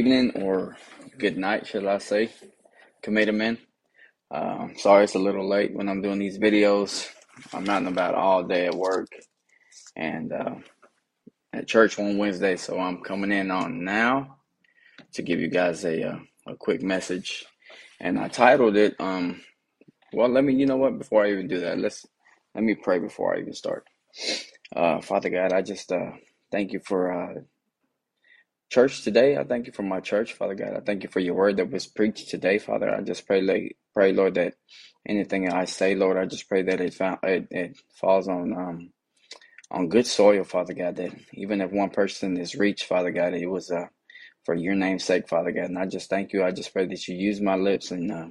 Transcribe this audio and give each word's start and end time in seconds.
Evening 0.00 0.30
or 0.42 0.78
good 1.18 1.36
night, 1.36 1.66
should 1.66 1.84
I 1.84 1.98
say, 1.98 2.30
Committed 3.02 3.34
Man. 3.34 3.58
Um, 4.30 4.72
sorry 4.78 5.04
it's 5.04 5.14
a 5.14 5.18
little 5.18 5.46
late 5.46 5.74
when 5.74 5.90
I'm 5.90 6.00
doing 6.00 6.18
these 6.18 6.38
videos. 6.38 7.06
I'm 7.52 7.68
out 7.68 7.82
and 7.82 7.88
about 7.88 8.14
all 8.14 8.42
day 8.42 8.64
at 8.64 8.74
work 8.74 9.08
and 9.94 10.32
uh, 10.32 10.54
at 11.52 11.68
church 11.68 11.98
on 11.98 12.16
Wednesday, 12.16 12.56
so 12.56 12.80
I'm 12.80 13.02
coming 13.02 13.30
in 13.30 13.50
on 13.50 13.84
now 13.84 14.38
to 15.12 15.20
give 15.20 15.38
you 15.38 15.48
guys 15.48 15.84
a 15.84 16.12
uh, 16.12 16.18
a 16.46 16.56
quick 16.56 16.80
message. 16.80 17.44
And 18.00 18.18
I 18.18 18.28
titled 18.28 18.78
it. 18.78 18.96
Um, 18.98 19.42
well, 20.14 20.30
let 20.30 20.44
me. 20.44 20.54
You 20.54 20.64
know 20.64 20.78
what? 20.78 20.96
Before 20.96 21.26
I 21.26 21.32
even 21.32 21.46
do 21.46 21.60
that, 21.60 21.78
let's 21.78 22.06
let 22.54 22.64
me 22.64 22.74
pray 22.74 23.00
before 23.00 23.36
I 23.36 23.40
even 23.40 23.52
start. 23.52 23.86
Uh, 24.74 25.02
Father 25.02 25.28
God, 25.28 25.52
I 25.52 25.60
just 25.60 25.92
uh, 25.92 26.12
thank 26.50 26.72
you 26.72 26.80
for 26.80 27.12
uh, 27.12 27.40
church 28.70 29.02
today. 29.04 29.36
I 29.38 29.44
thank 29.44 29.66
you 29.68 29.74
for 29.74 29.84
my 29.84 30.00
church, 30.00 30.34
Father 30.34 30.56
God. 30.56 30.76
I 30.76 30.80
thank 30.80 31.04
you 31.04 31.10
for 31.10 31.20
your 31.20 31.34
word 31.34 31.58
that 31.58 31.70
was 31.70 31.86
preached 31.88 32.30
today, 32.30 32.58
Father. 32.58 32.94
I 32.94 33.02
just 33.02 33.26
pray, 33.26 33.72
pray, 33.94 34.12
Lord, 34.14 34.34
that 34.36 34.54
anything 35.08 35.52
I 35.52 35.66
say, 35.66 35.96
Lord, 35.96 36.18
I 36.18 36.26
just 36.26 36.48
pray 36.48 36.62
that 36.62 36.80
it 36.80 36.94
found 36.94 37.20
it, 37.24 37.48
it 37.50 37.78
falls 37.94 38.28
on 38.28 38.54
um 38.54 38.90
on 39.70 39.88
good 39.88 40.06
soil, 40.06 40.44
Father 40.44 40.74
God. 40.74 40.96
That 40.96 41.12
even 41.34 41.60
if 41.62 41.72
one 41.72 41.90
person 41.90 42.38
is 42.38 42.54
reached, 42.56 42.84
Father 42.86 43.12
God, 43.12 43.34
it 43.34 43.46
was 43.48 43.70
uh 43.70 43.86
for 44.44 44.54
your 44.54 44.76
name's 44.76 45.04
sake, 45.04 45.28
Father 45.28 45.52
God. 45.52 45.66
And 45.66 45.78
I 45.78 45.86
just 45.86 46.10
thank 46.10 46.32
you. 46.32 46.44
I 46.44 46.52
just 46.52 46.72
pray 46.72 46.86
that 46.86 47.08
you 47.08 47.16
use 47.16 47.40
my 47.40 47.56
lips 47.56 47.90
and 47.92 48.12
uh, 48.12 48.26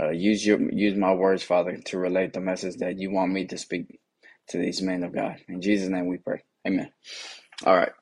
uh, 0.00 0.10
use 0.10 0.46
your 0.46 0.60
use 0.72 0.96
my 0.96 1.14
words, 1.14 1.42
Father, 1.42 1.78
to 1.86 1.98
relate 1.98 2.32
the 2.34 2.40
message 2.40 2.76
that 2.78 2.98
you 2.98 3.10
want 3.10 3.32
me 3.32 3.46
to 3.46 3.58
speak 3.58 4.00
to 4.50 4.58
these 4.58 4.82
men 4.82 5.04
of 5.04 5.14
God. 5.14 5.36
In 5.48 5.62
Jesus' 5.62 5.88
name, 5.90 6.06
we 6.06 6.18
pray. 6.18 6.42
Amen. 6.66 6.90
All 7.66 7.76
right. 7.76 7.92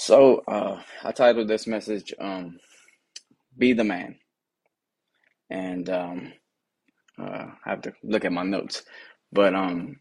So 0.00 0.42
uh, 0.48 0.80
I 1.04 1.12
titled 1.12 1.48
this 1.48 1.66
message 1.66 2.14
um, 2.18 2.58
"Be 3.58 3.74
the 3.74 3.84
Man," 3.84 4.16
and 5.50 5.90
um, 5.90 6.32
uh, 7.18 7.48
I 7.66 7.70
have 7.70 7.82
to 7.82 7.92
look 8.02 8.24
at 8.24 8.32
my 8.32 8.42
notes. 8.42 8.82
But 9.30 9.54
um, 9.54 10.00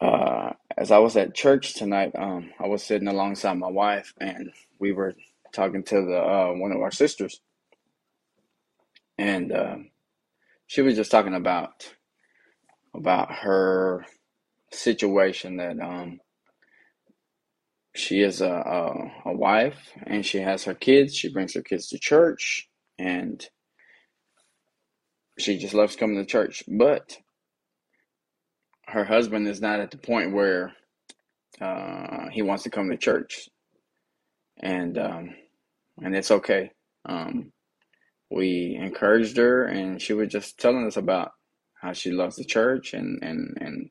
uh, 0.00 0.52
as 0.78 0.92
I 0.92 0.98
was 0.98 1.16
at 1.16 1.34
church 1.34 1.74
tonight, 1.74 2.12
um, 2.16 2.52
I 2.60 2.68
was 2.68 2.84
sitting 2.84 3.08
alongside 3.08 3.54
my 3.58 3.70
wife, 3.70 4.14
and 4.20 4.52
we 4.78 4.92
were 4.92 5.16
talking 5.52 5.82
to 5.82 6.02
the 6.06 6.18
uh, 6.18 6.52
one 6.52 6.70
of 6.70 6.80
our 6.82 6.92
sisters, 6.92 7.40
and 9.18 9.50
uh, 9.50 9.76
she 10.68 10.80
was 10.80 10.94
just 10.94 11.10
talking 11.10 11.34
about 11.34 11.92
about 12.94 13.32
her 13.32 14.06
situation 14.70 15.56
that 15.56 15.80
um, 15.80 16.20
she 17.96 18.20
is 18.22 18.40
a, 18.40 18.50
a, 18.50 19.30
a 19.30 19.32
wife 19.32 19.92
and 20.06 20.24
she 20.24 20.38
has 20.38 20.64
her 20.64 20.74
kids. 20.74 21.16
She 21.16 21.32
brings 21.32 21.54
her 21.54 21.62
kids 21.62 21.88
to 21.88 21.98
church 21.98 22.68
and 22.98 23.46
she 25.38 25.58
just 25.58 25.74
loves 25.74 25.96
coming 25.96 26.16
to 26.16 26.24
church. 26.24 26.64
But 26.68 27.16
her 28.86 29.04
husband 29.04 29.48
is 29.48 29.60
not 29.60 29.80
at 29.80 29.90
the 29.90 29.98
point 29.98 30.32
where 30.32 30.72
uh, 31.60 32.28
he 32.30 32.42
wants 32.42 32.64
to 32.64 32.70
come 32.70 32.90
to 32.90 32.96
church, 32.96 33.48
and 34.62 34.98
um, 34.98 35.34
and 36.02 36.14
it's 36.14 36.30
okay. 36.30 36.70
Um, 37.06 37.52
we 38.30 38.78
encouraged 38.80 39.36
her, 39.36 39.64
and 39.64 40.00
she 40.00 40.12
was 40.12 40.28
just 40.28 40.58
telling 40.58 40.86
us 40.86 40.96
about 40.96 41.32
how 41.80 41.92
she 41.92 42.10
loves 42.10 42.36
the 42.36 42.44
church 42.44 42.94
and 42.94 43.22
and 43.22 43.56
and 43.60 43.90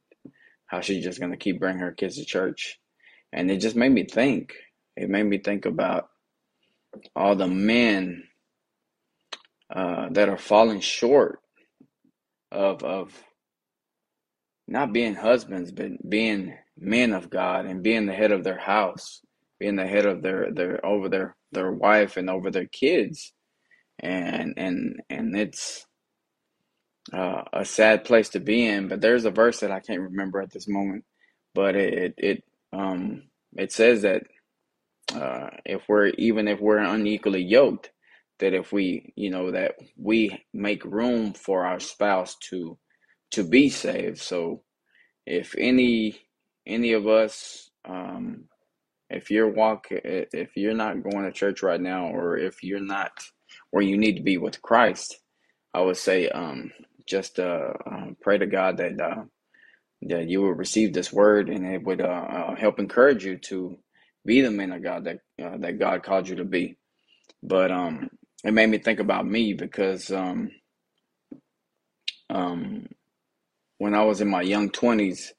how 0.68 0.82
she's 0.82 1.04
just 1.04 1.20
gonna 1.20 1.38
keep 1.38 1.60
bringing 1.60 1.82
her 1.82 1.92
kids 1.92 2.18
to 2.18 2.26
church 2.26 2.80
and 3.36 3.52
it 3.52 3.60
just 3.60 3.78
made 3.78 3.94
me 3.94 4.06
think. 4.06 4.56
It 4.98 5.10
made 5.12 5.26
me 5.26 5.40
think 5.40 5.68
about 5.68 6.10
all 7.16 7.36
the 7.36 7.48
men 7.48 8.26
uh, 9.74 10.10
that 10.12 10.30
are 10.30 10.38
falling 10.38 10.82
short 10.82 11.40
of 12.52 12.84
of 12.84 13.24
not 14.68 14.94
being 14.94 15.16
husbands, 15.16 15.72
but 15.72 16.10
being 16.10 16.56
men 16.78 17.14
of 17.14 17.30
God 17.30 17.66
and 17.68 17.84
being 17.84 18.08
the 18.08 18.14
head 18.14 18.32
of 18.32 18.44
their 18.44 18.60
house, 18.60 19.22
being 19.60 19.78
the 19.78 19.88
head 19.88 20.08
of 20.08 20.24
their 20.24 20.52
their 20.52 20.86
over 20.86 21.10
their 21.10 21.36
their 21.52 21.72
wife 21.72 22.18
and 22.18 22.30
over 22.30 22.52
their 22.52 22.68
kids, 22.68 23.34
and 24.00 24.56
and 24.58 25.02
and 25.10 25.38
it's 25.38 25.88
uh, 27.14 27.44
a 27.54 27.66
sad 27.66 28.06
place 28.06 28.30
to 28.30 28.40
be 28.40 28.66
in. 28.66 28.88
But 28.90 29.02
there's 29.02 29.26
a 29.26 29.32
verse 29.32 29.62
that 29.62 29.72
I 29.72 29.82
can't 29.82 30.02
remember 30.02 30.42
at 30.42 30.52
this 30.52 30.68
moment, 30.68 31.06
but 31.56 31.76
it 31.76 31.94
it, 31.96 32.16
it 32.18 32.44
um 32.76 33.24
it 33.58 33.72
says 33.74 34.04
that 34.04 34.24
uh, 35.16 35.50
if 35.66 35.84
we're 35.88 36.08
even 36.10 36.48
if 36.48 36.60
we're 36.60 36.78
unequally 36.80 37.44
yoked, 37.44 37.92
that 38.40 38.54
if 38.54 38.72
we 38.72 39.14
you 39.16 39.30
know 39.32 39.52
that 39.52 39.76
we 39.98 40.44
make 40.54 40.86
room 40.86 41.34
for 41.34 41.66
our 41.66 41.80
spouse 41.80 42.36
to 42.50 42.78
to 43.32 43.44
be 43.44 43.70
saved. 43.70 44.20
So 44.20 44.64
if 45.26 45.56
any 45.58 46.18
any 46.68 46.94
of 46.94 47.08
us 47.08 47.70
um, 47.86 48.46
if 49.10 49.32
you're 49.32 49.50
walk 49.50 49.88
if 49.92 50.58
you're 50.58 50.76
not 50.76 51.04
going 51.04 51.26
to 51.26 51.34
church 51.34 51.64
right 51.64 51.82
now 51.82 52.08
or 52.08 52.38
if 52.38 52.64
you're 52.64 52.82
not 52.82 53.12
where 53.72 53.84
you 53.84 53.98
need 53.98 54.18
to 54.18 54.24
be 54.24 54.38
with 54.38 54.62
Christ, 54.62 55.18
I 55.74 55.82
would 55.82 55.98
say 55.98 56.30
um, 56.30 56.72
just 57.08 57.40
uh, 57.40 57.74
uh, 57.92 58.06
pray 58.22 58.40
to 58.40 58.48
God 58.48 58.78
that 58.78 59.00
uh, 59.02 59.24
that 60.06 60.30
you 60.30 60.42
will 60.42 60.54
receive 60.54 60.94
this 60.94 61.14
word 61.14 61.50
and 61.50 61.66
it 61.68 61.84
would 61.84 62.02
uh, 62.02 62.06
uh, 62.06 62.56
help 62.56 62.80
encourage 62.80 63.26
you 63.26 63.38
to 63.40 63.78
be 64.26 64.42
the 64.42 64.52
man 64.52 64.74
of 64.74 64.84
God 64.84 65.06
that 65.06 65.20
uh, 65.44 65.58
that 65.60 65.80
God 65.80 66.04
called 66.04 66.30
you 66.30 66.38
to 66.38 66.46
be. 66.46 66.78
But 67.44 67.72
um, 67.72 68.10
it 68.44 68.54
made 68.54 68.70
me 68.70 68.80
think 68.80 69.00
about 69.00 69.28
me 69.28 69.54
because 69.54 70.12
um, 70.12 70.52
um, 72.30 72.88
when 73.80 73.96
I 73.96 74.04
was 74.06 74.22
in 74.22 74.30
my 74.30 74.42
young 74.42 74.70
twenties, 74.72 75.34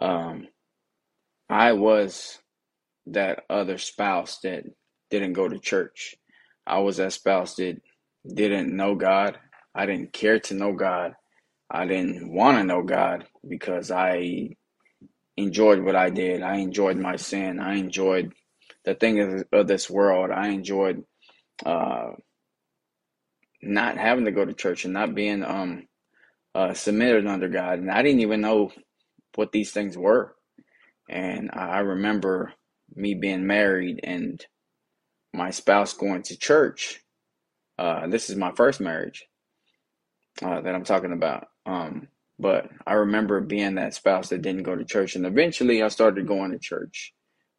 um, 0.00 0.48
I 1.50 1.72
was 1.72 2.38
that 3.06 3.44
other 3.50 3.78
spouse 3.78 4.38
that 4.40 4.64
didn't 5.10 5.34
go 5.34 5.48
to 5.48 5.58
church. 5.58 6.14
I 6.66 6.78
was 6.80 6.98
that 6.98 7.12
spouse 7.12 7.56
that 7.56 7.80
didn't 8.26 8.74
know 8.76 8.94
God. 8.94 9.38
I 9.74 9.86
didn't 9.86 10.12
care 10.12 10.40
to 10.40 10.54
know 10.54 10.72
God. 10.72 11.14
I 11.70 11.86
didn't 11.86 12.32
want 12.32 12.58
to 12.58 12.64
know 12.64 12.82
God 12.82 13.26
because 13.46 13.90
I 13.90 14.50
enjoyed 15.36 15.80
what 15.80 15.96
I 15.96 16.10
did. 16.10 16.42
I 16.42 16.56
enjoyed 16.56 16.96
my 16.96 17.16
sin. 17.16 17.58
I 17.60 17.74
enjoyed 17.76 18.32
the 18.84 18.94
things 18.94 19.44
of 19.52 19.66
this 19.66 19.90
world. 19.90 20.30
I 20.30 20.48
enjoyed 20.48 21.04
uh, 21.64 22.10
not 23.62 23.96
having 23.96 24.26
to 24.26 24.32
go 24.32 24.44
to 24.44 24.52
church 24.52 24.84
and 24.84 24.94
not 24.94 25.14
being 25.14 25.42
um, 25.42 25.88
uh, 26.54 26.74
submitted 26.74 27.26
under 27.26 27.48
God. 27.48 27.78
And 27.78 27.90
I 27.90 28.02
didn't 28.02 28.20
even 28.20 28.40
know 28.40 28.72
what 29.34 29.52
these 29.52 29.72
things 29.72 29.96
were. 29.96 30.34
And 31.08 31.50
I 31.52 31.80
remember 31.80 32.52
me 32.94 33.14
being 33.14 33.46
married 33.46 34.00
and 34.04 34.44
my 35.32 35.50
spouse 35.50 35.94
going 35.94 36.22
to 36.24 36.38
church. 36.38 37.00
Uh, 37.78 38.06
this 38.06 38.30
is 38.30 38.36
my 38.36 38.52
first 38.52 38.80
marriage 38.80 39.26
uh, 40.42 40.60
that 40.60 40.74
I'm 40.74 40.84
talking 40.84 41.12
about. 41.12 41.48
Um, 41.66 42.08
but 42.38 42.68
I 42.86 42.94
remember 42.94 43.40
being 43.40 43.76
that 43.76 43.94
spouse 43.94 44.28
that 44.28 44.42
didn't 44.42 44.64
go 44.64 44.74
to 44.74 44.84
church, 44.84 45.16
and 45.16 45.26
eventually 45.26 45.82
I 45.82 45.88
started 45.88 46.26
going 46.26 46.50
to 46.52 46.58
church, 46.58 47.14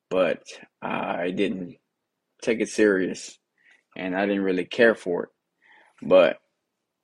but 0.09 0.43
I 0.81 1.31
didn't 1.31 1.77
take 2.41 2.59
it 2.59 2.69
serious, 2.69 3.39
and 3.95 4.15
I 4.15 4.25
didn't 4.25 4.43
really 4.43 4.65
care 4.65 4.95
for 4.95 5.23
it. 5.23 5.29
But 6.01 6.37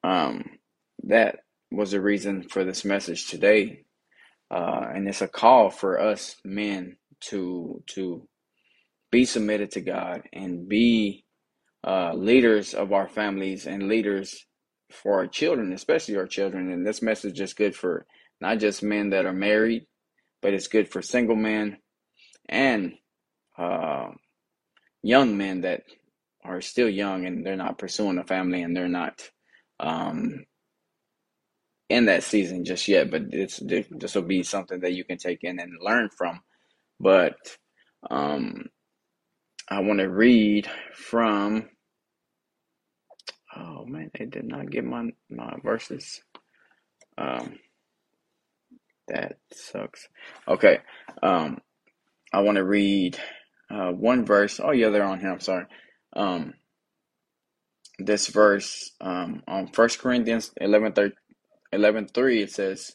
um, 0.04 0.46
that 1.04 1.40
was 1.72 1.92
the 1.92 2.02
reason 2.02 2.44
for 2.44 2.64
this 2.64 2.84
message 2.84 3.28
today, 3.28 3.86
uh, 4.52 4.88
and 4.94 5.08
it's 5.08 5.22
a 5.22 5.28
call 5.28 5.70
for 5.70 6.00
us 6.00 6.36
men 6.44 6.98
to 7.22 7.84
to 7.88 8.28
be 9.12 9.26
submitted 9.26 9.72
to 9.72 9.82
God 9.82 10.24
and 10.34 10.68
be 10.68 11.26
uh, 11.86 12.14
leaders 12.14 12.74
of 12.74 12.94
our 12.94 13.08
families 13.08 13.66
and 13.66 13.88
leaders 13.88 14.46
for 14.94 15.16
our 15.16 15.28
children, 15.28 15.74
especially 15.74 16.18
our 16.18 16.28
children. 16.28 16.72
And 16.72 16.86
this 16.86 17.02
message 17.02 17.40
is 17.40 17.54
good 17.54 17.76
for 17.76 18.06
not 18.40 18.60
just 18.60 18.84
men 18.84 19.12
that 19.12 19.26
are 19.26 19.34
married, 19.34 19.86
but 20.42 20.54
it's 20.54 20.68
good 20.68 20.90
for 20.90 21.02
single 21.02 21.36
men 21.36 21.78
and 22.50 22.94
uh, 23.58 24.08
young 25.04 25.38
men 25.38 25.62
that 25.62 25.84
are 26.44 26.62
still 26.62 26.90
young 26.90 27.26
and 27.26 27.46
they're 27.46 27.56
not 27.56 27.78
pursuing 27.78 28.18
a 28.18 28.24
family 28.24 28.62
and 28.64 28.76
they're 28.76 28.88
not 28.88 29.30
um, 29.80 30.46
in 31.90 32.06
that 32.06 32.24
season 32.24 32.66
just 32.66 32.88
yet. 32.88 33.12
But 33.12 33.32
this 33.32 33.62
this 33.92 34.16
will 34.16 34.24
be 34.24 34.44
something 34.44 34.80
that 34.82 34.94
you 34.94 35.04
can 35.04 35.18
take 35.18 35.44
in 35.44 35.60
and 35.60 35.72
learn 35.82 36.10
from. 36.18 36.42
But 37.00 37.36
um, 38.10 38.66
I 39.70 39.80
want 39.82 40.00
to 40.00 40.10
read 40.10 40.70
from 40.94 41.70
man, 43.92 44.12
they 44.18 44.26
did 44.26 44.46
not 44.46 44.70
get 44.70 44.84
my 44.84 45.10
my 45.30 45.56
verses. 45.64 46.22
Um, 47.18 47.60
that 49.08 49.38
sucks. 49.52 50.08
Okay, 50.48 50.80
um, 51.22 51.60
I 52.34 52.42
want 52.42 52.58
to 52.58 52.64
read 52.64 53.20
uh, 53.70 53.92
one 53.92 54.26
verse. 54.26 54.60
Oh 54.64 54.72
yeah, 54.72 54.90
they're 54.90 55.04
on 55.04 55.20
here. 55.20 55.32
I'm 55.32 55.40
sorry. 55.40 55.66
Um, 56.14 56.54
this 58.00 58.28
verse 58.28 58.92
um, 59.02 59.44
on 59.48 59.68
First 59.68 60.00
Corinthians 60.00 60.52
11, 60.60 60.94
3, 60.94 61.12
11 61.74 62.08
3, 62.08 62.42
it 62.42 62.52
says, 62.52 62.92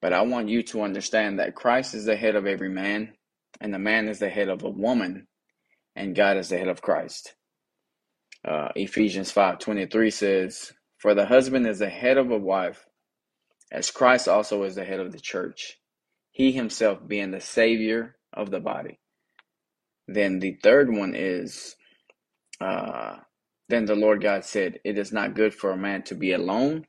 But 0.00 0.12
I 0.12 0.22
want 0.22 0.48
you 0.48 0.62
to 0.64 0.82
understand 0.82 1.38
that 1.38 1.54
Christ 1.54 1.94
is 1.94 2.04
the 2.04 2.16
head 2.16 2.36
of 2.36 2.46
every 2.46 2.68
man, 2.68 3.14
and 3.60 3.72
the 3.72 3.78
man 3.78 4.08
is 4.08 4.18
the 4.18 4.28
head 4.28 4.48
of 4.48 4.62
a 4.62 4.70
woman, 4.70 5.26
and 5.96 6.14
God 6.14 6.36
is 6.36 6.48
the 6.50 6.58
head 6.58 6.68
of 6.68 6.82
Christ. 6.82 7.34
Uh, 8.48 8.70
Ephesians 8.76 9.32
5:23 9.32 10.12
says, 10.12 10.72
For 10.98 11.14
the 11.14 11.26
husband 11.26 11.66
is 11.66 11.80
the 11.80 11.90
head 11.90 12.18
of 12.18 12.30
a 12.30 12.38
wife, 12.38 12.86
as 13.70 13.90
Christ 13.90 14.28
also 14.28 14.62
is 14.64 14.74
the 14.76 14.84
head 14.84 15.00
of 15.00 15.12
the 15.12 15.20
church, 15.20 15.78
he 16.30 16.52
himself 16.52 17.06
being 17.06 17.30
the 17.30 17.40
Savior 17.40 18.16
of 18.32 18.50
the 18.50 18.60
body. 18.60 19.00
Then 20.08 20.38
the 20.38 20.58
third 20.62 20.90
one 20.90 21.14
is, 21.14 21.76
uh, 22.60 23.16
then 23.68 23.84
the 23.84 23.96
Lord 23.96 24.22
God 24.22 24.44
said, 24.44 24.80
It 24.84 24.98
is 24.98 25.12
not 25.12 25.34
good 25.34 25.54
for 25.54 25.72
a 25.72 25.76
man 25.76 26.02
to 26.04 26.14
be 26.14 26.32
alone. 26.32 26.86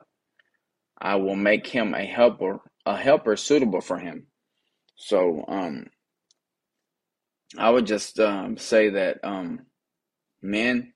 I 1.01 1.15
will 1.15 1.35
make 1.35 1.67
him 1.67 1.93
a 1.93 2.05
helper, 2.05 2.61
a 2.85 2.95
helper 2.95 3.35
suitable 3.35 3.81
for 3.81 3.97
him. 3.97 4.27
So, 4.95 5.45
um, 5.47 5.87
I 7.57 7.69
would 7.69 7.87
just 7.87 8.19
um, 8.19 8.57
say 8.57 8.89
that 8.91 9.19
um, 9.23 9.65
men, 10.41 10.93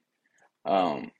um, 0.65 1.11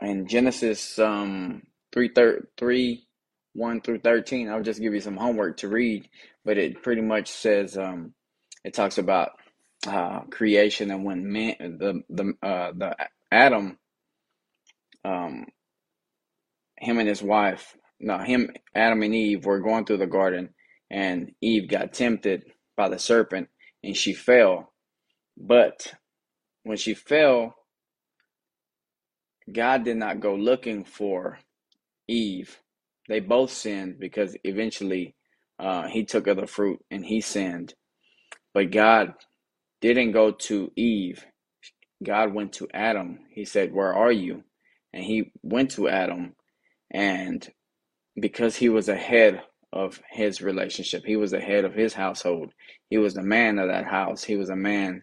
in 0.00 0.26
Genesis 0.28 0.98
um, 0.98 1.62
3, 1.92 2.10
3, 2.58 3.06
1 3.54 3.80
through 3.80 4.00
13, 4.00 4.48
I'll 4.48 4.62
just 4.62 4.80
give 4.80 4.94
you 4.94 5.00
some 5.00 5.16
homework 5.16 5.58
to 5.58 5.68
read, 5.68 6.08
but 6.44 6.58
it 6.58 6.82
pretty 6.82 7.02
much 7.02 7.28
says, 7.28 7.76
um, 7.76 8.12
it 8.64 8.74
talks 8.74 8.98
about 8.98 9.30
uh, 9.86 10.20
creation 10.30 10.90
and 10.90 11.04
when 11.04 11.30
man, 11.32 11.54
the, 11.58 12.02
the, 12.10 12.34
uh, 12.46 12.72
the 12.76 12.94
Adam, 13.32 13.78
um, 15.04 15.46
him 16.78 16.98
and 16.98 17.08
his 17.08 17.22
wife, 17.22 17.76
no, 17.98 18.18
him, 18.18 18.50
Adam 18.74 19.02
and 19.02 19.14
Eve 19.14 19.46
were 19.46 19.60
going 19.60 19.86
through 19.86 19.98
the 19.98 20.06
garden 20.06 20.50
and 20.90 21.32
Eve 21.40 21.68
got 21.68 21.94
tempted 21.94 22.44
by 22.76 22.88
the 22.88 22.98
serpent 22.98 23.48
and 23.82 23.96
she 23.96 24.12
fell. 24.12 24.72
But 25.36 25.94
when 26.64 26.76
she 26.76 26.94
fell, 26.94 27.55
God 29.52 29.84
did 29.84 29.96
not 29.96 30.20
go 30.20 30.34
looking 30.34 30.84
for 30.84 31.38
Eve. 32.08 32.58
They 33.08 33.20
both 33.20 33.52
sinned 33.52 33.98
because 33.98 34.36
eventually 34.44 35.14
uh, 35.58 35.88
he 35.88 36.04
took 36.04 36.26
of 36.26 36.36
the 36.36 36.46
fruit 36.46 36.80
and 36.90 37.04
he 37.04 37.20
sinned. 37.20 37.74
But 38.52 38.72
God 38.72 39.14
didn't 39.80 40.12
go 40.12 40.32
to 40.32 40.72
Eve. 40.76 41.24
God 42.02 42.34
went 42.34 42.54
to 42.54 42.68
Adam. 42.74 43.20
He 43.30 43.44
said, 43.44 43.72
Where 43.72 43.94
are 43.94 44.12
you? 44.12 44.44
And 44.92 45.04
he 45.04 45.32
went 45.42 45.72
to 45.72 45.88
Adam. 45.88 46.34
And 46.90 47.46
because 48.20 48.56
he 48.56 48.68
was 48.68 48.88
ahead 48.88 49.42
of 49.72 50.00
his 50.10 50.40
relationship, 50.40 51.04
he 51.04 51.16
was 51.16 51.30
the 51.30 51.40
head 51.40 51.64
of 51.64 51.74
his 51.74 51.94
household. 51.94 52.52
He 52.90 52.98
was 52.98 53.14
the 53.14 53.22
man 53.22 53.58
of 53.58 53.68
that 53.68 53.86
house. 53.86 54.24
He 54.24 54.36
was 54.36 54.50
a 54.50 54.56
man, 54.56 55.02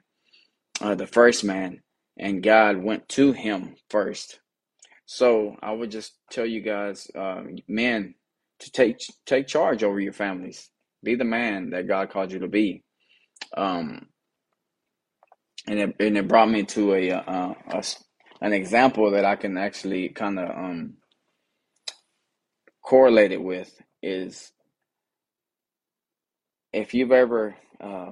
uh, 0.82 0.96
the 0.96 1.08
first 1.08 1.44
man. 1.44 1.82
And 2.18 2.44
God 2.44 2.78
went 2.78 3.10
to 3.10 3.32
him 3.34 3.76
first 3.90 4.40
so 5.06 5.58
I 5.62 5.72
would 5.72 5.92
just 5.92 6.14
tell 6.32 6.46
you 6.46 6.62
guys, 6.62 7.10
uh, 7.16 7.44
men, 7.68 8.16
to 8.60 8.72
take 8.72 8.98
take 9.26 9.48
charge 9.48 9.84
over 9.84 10.00
your 10.00 10.14
families. 10.14 10.70
Be 11.04 11.16
the 11.16 11.26
man 11.26 11.72
that 11.72 11.88
God 11.88 12.10
called 12.10 12.32
you 12.32 12.40
to 12.40 12.48
be. 12.48 12.84
Um, 13.58 14.08
and 15.68 15.80
it 15.80 15.96
and 16.00 16.18
it 16.18 16.28
brought 16.28 16.50
me 16.50 16.64
to 16.64 16.94
a, 16.94 17.12
uh, 17.12 17.54
a 17.72 17.84
an 18.42 18.54
example 18.54 19.12
that 19.12 19.26
I 19.26 19.36
can 19.36 19.58
actually 19.58 20.10
kind 20.10 20.40
of 20.40 20.50
um, 20.50 20.94
correlate 22.84 23.32
it 23.32 23.42
with 23.44 23.72
is 24.02 24.52
if 26.74 26.94
you've 26.94 27.12
ever 27.12 27.56
uh, 27.82 28.12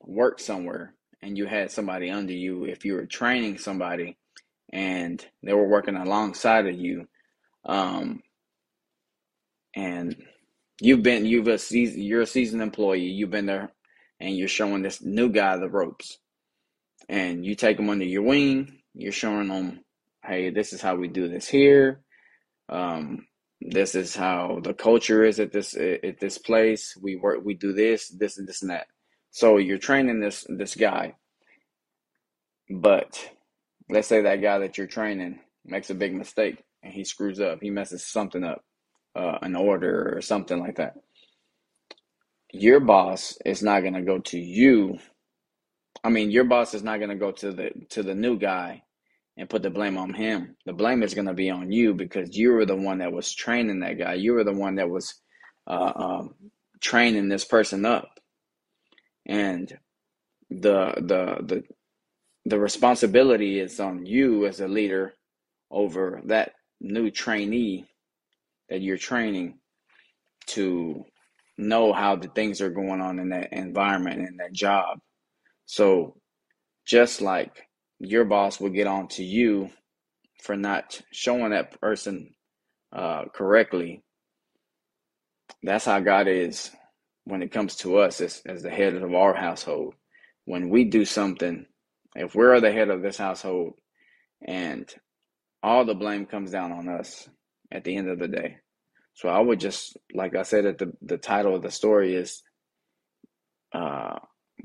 worked 0.00 0.40
somewhere 0.40 0.94
and 1.22 1.36
you 1.36 1.46
had 1.46 1.70
somebody 1.70 2.10
under 2.10 2.32
you, 2.32 2.64
if 2.64 2.84
you 2.84 2.94
were 2.94 3.06
training 3.06 3.58
somebody 3.58 4.16
and 4.72 5.24
they 5.42 5.52
were 5.52 5.68
working 5.68 5.96
alongside 5.96 6.66
of 6.66 6.78
you 6.78 7.08
um, 7.64 8.22
and 9.74 10.16
you've 10.80 11.02
been 11.02 11.24
you've 11.24 11.48
a 11.48 11.58
season 11.58 12.00
you're 12.00 12.22
a 12.22 12.26
seasoned 12.26 12.62
employee 12.62 13.00
you've 13.00 13.30
been 13.30 13.46
there 13.46 13.72
and 14.20 14.36
you're 14.36 14.48
showing 14.48 14.82
this 14.82 15.02
new 15.02 15.28
guy 15.28 15.56
the 15.56 15.68
ropes. 15.68 16.18
And 17.08 17.44
you 17.46 17.54
take 17.54 17.76
them 17.78 17.90
under 17.90 18.04
your 18.04 18.22
wing 18.22 18.80
you're 18.94 19.12
showing 19.12 19.48
them 19.48 19.80
hey 20.24 20.50
this 20.50 20.72
is 20.72 20.80
how 20.80 20.96
we 20.96 21.08
do 21.08 21.28
this 21.28 21.48
here. 21.48 22.00
Um, 22.68 23.26
this 23.60 23.94
is 23.94 24.14
how 24.14 24.60
the 24.62 24.74
culture 24.74 25.24
is 25.24 25.40
at 25.40 25.52
this 25.52 25.74
at 25.74 26.20
this 26.20 26.38
place. 26.38 26.96
We 27.00 27.16
work 27.16 27.40
we 27.44 27.54
do 27.54 27.72
this 27.72 28.08
this 28.08 28.38
and 28.38 28.46
this 28.46 28.62
and 28.62 28.70
that 28.70 28.88
so 29.30 29.56
you're 29.58 29.78
training 29.78 30.20
this 30.20 30.46
this 30.48 30.74
guy 30.74 31.14
but 32.70 33.30
let's 33.88 34.08
say 34.08 34.22
that 34.22 34.42
guy 34.42 34.58
that 34.58 34.78
you're 34.78 34.86
training 34.86 35.40
makes 35.64 35.90
a 35.90 35.94
big 35.94 36.14
mistake 36.14 36.62
and 36.82 36.92
he 36.92 37.04
screws 37.04 37.40
up, 37.40 37.58
he 37.60 37.70
messes 37.70 38.04
something 38.04 38.44
up, 38.44 38.62
uh, 39.16 39.38
an 39.42 39.56
order 39.56 40.14
or 40.16 40.20
something 40.20 40.58
like 40.58 40.76
that. 40.76 40.94
Your 42.52 42.80
boss 42.80 43.36
is 43.44 43.62
not 43.62 43.80
to 43.80 44.02
go 44.02 44.18
to 44.20 44.38
you. 44.38 44.98
I 46.02 46.10
mean, 46.10 46.30
your 46.30 46.44
boss 46.44 46.74
is 46.74 46.82
not 46.82 46.98
to 46.98 47.14
go 47.14 47.32
to 47.32 47.52
the 47.52 47.70
to 47.90 48.02
the 48.02 48.14
new 48.14 48.38
guy 48.38 48.82
and 49.36 49.50
put 49.50 49.62
the 49.62 49.70
blame 49.70 49.98
on 49.98 50.14
him. 50.14 50.56
The 50.64 50.72
blame 50.72 51.02
is 51.02 51.14
going 51.14 51.26
to 51.26 51.34
be 51.34 51.50
on 51.50 51.70
you 51.70 51.94
because 51.94 52.36
you 52.36 52.52
were 52.52 52.64
the 52.64 52.76
one 52.76 52.98
that 52.98 53.12
was 53.12 53.32
training 53.34 53.80
that 53.80 53.98
guy. 53.98 54.14
You 54.14 54.32
were 54.32 54.44
the 54.44 54.52
one 54.52 54.76
that 54.76 54.88
was 54.88 55.14
uh, 55.66 55.92
um, 55.94 56.34
training 56.80 57.28
this 57.28 57.44
person 57.44 57.84
up, 57.84 58.17
and 59.28 59.78
the 60.50 60.94
the 60.98 61.36
the 61.44 61.64
the 62.46 62.58
responsibility 62.58 63.60
is 63.60 63.80
on 63.80 64.06
you 64.06 64.46
as 64.46 64.60
a 64.60 64.68
leader 64.68 65.14
over 65.70 66.22
that 66.26 66.52
new 66.80 67.10
trainee 67.10 67.86
that 68.70 68.80
you're 68.82 68.96
training 68.98 69.58
to 70.46 71.04
know 71.58 71.92
how 71.92 72.16
the 72.16 72.28
things 72.28 72.60
are 72.60 72.70
going 72.70 73.00
on 73.00 73.18
in 73.18 73.30
that 73.30 73.52
environment 73.52 74.20
and 74.20 74.40
that 74.40 74.52
job. 74.52 74.98
So 75.66 76.16
just 76.86 77.20
like 77.20 77.66
your 77.98 78.24
boss 78.24 78.60
will 78.60 78.70
get 78.70 78.86
on 78.86 79.08
to 79.08 79.24
you 79.24 79.70
for 80.42 80.56
not 80.56 81.00
showing 81.12 81.50
that 81.50 81.80
person 81.80 82.34
uh, 82.92 83.26
correctly, 83.34 84.02
that's 85.62 85.84
how 85.84 86.00
God 86.00 86.28
is 86.28 86.70
when 87.28 87.42
it 87.42 87.52
comes 87.52 87.76
to 87.76 87.98
us 87.98 88.20
as, 88.20 88.42
as 88.46 88.62
the 88.62 88.70
head 88.70 88.94
of 88.94 89.14
our 89.14 89.34
household. 89.34 89.94
When 90.46 90.70
we 90.70 90.84
do 90.84 91.04
something 91.04 91.66
if 92.14 92.34
we're 92.34 92.60
the 92.60 92.72
head 92.72 92.90
of 92.90 93.02
this 93.02 93.16
household 93.16 93.74
and 94.44 94.92
all 95.62 95.84
the 95.84 95.94
blame 95.94 96.26
comes 96.26 96.50
down 96.50 96.72
on 96.72 96.88
us 96.88 97.28
at 97.70 97.84
the 97.84 97.96
end 97.96 98.08
of 98.08 98.18
the 98.18 98.28
day. 98.28 98.56
So 99.14 99.28
I 99.28 99.40
would 99.40 99.60
just, 99.60 99.96
like 100.14 100.34
I 100.36 100.42
said, 100.42 100.66
at 100.66 100.78
the, 100.78 100.92
the 101.02 101.18
title 101.18 101.54
of 101.54 101.62
the 101.62 101.70
story 101.70 102.14
is 102.14 102.42
uh, 103.72 104.18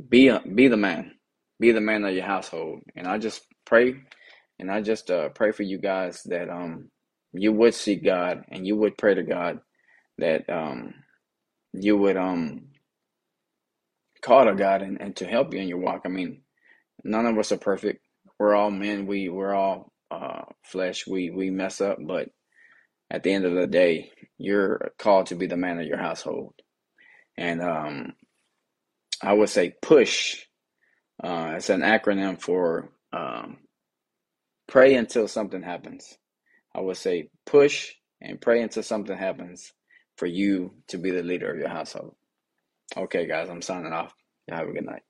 be 0.10 0.30
a, 0.30 0.42
be 0.42 0.68
the 0.68 0.78
man, 0.78 1.14
be 1.60 1.72
the 1.72 1.82
man 1.82 2.06
of 2.06 2.14
your 2.14 2.26
household. 2.26 2.82
And 2.96 3.08
I 3.08 3.18
just 3.18 3.44
pray, 3.66 3.96
and 4.60 4.72
I 4.72 4.82
just 4.82 5.12
uh, 5.12 5.30
pray 5.30 5.52
for 5.52 5.64
you 5.64 5.80
guys 5.80 6.24
that 6.26 6.50
um 6.50 6.90
you 7.34 7.52
would 7.52 7.74
seek 7.74 8.06
God 8.06 8.46
and 8.50 8.66
you 8.66 8.76
would 8.78 8.98
pray 8.98 9.16
to 9.16 9.24
God 9.24 9.60
that 10.20 10.50
um 10.50 10.94
you 11.74 11.98
would 11.98 12.18
um 12.18 12.68
call 14.22 14.46
to 14.46 14.56
God 14.56 14.82
and, 14.82 15.02
and 15.02 15.16
to 15.18 15.28
help 15.28 15.54
you 15.54 15.60
in 15.60 15.68
your 15.68 15.80
walk. 15.80 16.02
I 16.06 16.10
mean, 16.10 16.42
none 17.04 17.26
of 17.26 17.38
us 17.38 17.52
are 17.52 17.58
perfect. 17.58 18.06
We're 18.40 18.56
all 18.56 18.72
men. 18.72 19.06
We 19.06 19.30
we're 19.30 19.54
all 19.54 19.92
uh, 20.12 20.44
flesh. 20.64 21.06
We 21.08 21.30
we 21.30 21.50
mess 21.50 21.82
up, 21.82 21.98
but 22.02 22.30
at 23.12 23.24
the 23.24 23.34
end 23.34 23.46
of 23.46 23.54
the 23.54 23.68
day, 23.68 24.12
you're 24.38 24.92
called 24.98 25.28
to 25.28 25.36
be 25.36 25.48
the 25.48 25.58
man 25.58 25.80
of 25.80 25.86
your 25.88 25.98
household. 25.98 26.54
And 27.38 27.62
um, 27.62 28.14
I 29.22 29.34
would 29.34 29.50
say 29.50 29.76
push. 29.82 30.44
Uh, 31.24 31.54
it's 31.58 31.70
an 31.70 31.82
acronym 31.82 32.42
for 32.42 32.90
um, 33.14 33.58
pray 34.68 34.96
until 34.96 35.28
something 35.28 35.62
happens. 35.62 36.18
I 36.76 36.82
would 36.82 36.98
say 36.98 37.30
push 37.46 37.94
and 38.20 38.42
pray 38.42 38.62
until 38.62 38.84
something 38.84 39.18
happens 39.18 39.72
for 40.24 40.28
you 40.28 40.72
to 40.88 40.98
be 40.98 41.12
the 41.12 41.22
leader 41.22 41.52
of 41.52 41.60
your 41.60 41.68
household. 41.68 42.16
Okay, 42.96 43.28
guys, 43.28 43.50
I'm 43.50 43.62
signing 43.62 43.92
off. 43.92 44.14
Have 44.50 44.70
a 44.70 44.72
good 44.72 44.86
night. 44.86 45.02